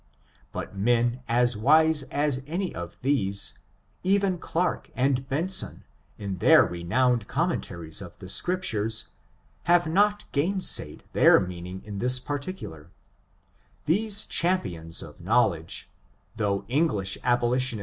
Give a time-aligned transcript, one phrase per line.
[0.55, 3.59] lint men as wise as any of these,
[4.01, 5.83] even Clarke and Hknhon,
[6.17, 9.09] in tlieir renowned commentaries of the Ncripturrs,
[9.65, 12.87] have not gainsaid their meaning in this jiurticuhir:
[13.85, 15.87] these champions of knowledge,
[16.35, 17.79] though liUglish alM)Iitioni.